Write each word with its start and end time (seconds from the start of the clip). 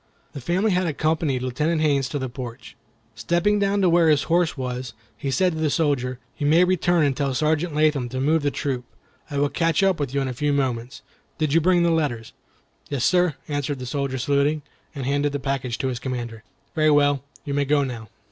The 0.33 0.41
family 0.41 0.71
had 0.71 0.87
accompanied 0.87 1.43
Lieutenant 1.43 1.81
Haines 1.81 2.09
to 2.09 2.17
the 2.17 2.27
porch. 2.27 2.75
Stepping 3.13 3.59
down 3.59 3.81
to 3.83 3.87
where 3.87 4.09
his 4.09 4.23
horse 4.23 4.57
was, 4.57 4.93
he 5.15 5.29
said 5.29 5.51
to 5.53 5.59
the 5.59 5.69
soldier, 5.69 6.17
"You 6.39 6.47
may 6.47 6.63
return 6.63 7.03
and 7.03 7.15
tell 7.15 7.35
Sergeant 7.35 7.75
Latham 7.75 8.09
to 8.09 8.19
move 8.19 8.41
the 8.41 8.49
troop. 8.49 8.83
I 9.29 9.37
will 9.37 9.49
catch 9.49 9.83
up 9.83 9.99
with 9.99 10.11
you 10.11 10.19
in 10.19 10.27
a 10.27 10.33
few 10.33 10.53
moments. 10.53 11.03
Did 11.37 11.53
you 11.53 11.61
bring 11.61 11.83
the 11.83 11.91
letters?" 11.91 12.33
"Yes, 12.89 13.05
sir," 13.05 13.35
answered 13.47 13.77
the 13.77 13.85
soldier, 13.85 14.17
saluting, 14.17 14.63
and 14.95 15.05
handing 15.05 15.31
the 15.33 15.39
package 15.39 15.77
to 15.77 15.89
his 15.89 15.99
commander. 15.99 16.43
"Very 16.73 16.89
well, 16.89 17.23
you 17.45 17.53
may 17.53 17.65
go 17.65 17.83
now." 17.83 18.09